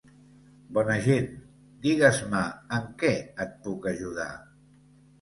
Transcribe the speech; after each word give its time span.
Bona 0.77 0.95
gent, 1.07 1.27
digues-me 1.85 2.43
en 2.81 2.91
què 3.05 3.15
et 3.47 3.57
puc 3.69 3.91
ajudar. 3.97 4.31